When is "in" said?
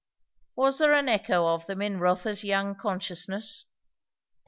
1.79-1.99